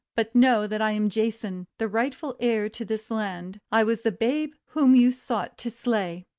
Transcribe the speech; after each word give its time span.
'But 0.15 0.33
know 0.33 0.65
that 0.65 0.81
I 0.81 0.93
am 0.93 1.11
Jason, 1.11 1.67
the 1.77 1.87
rightful 1.87 2.35
heir 2.39 2.69
to 2.69 2.83
this 2.83 3.11
land. 3.11 3.59
I 3.71 3.83
was 3.83 4.01
the 4.01 4.11
babe 4.11 4.53
whom 4.69 4.95
you 4.95 5.11
sought 5.11 5.59
to 5.59 5.69
slay. 5.69 6.25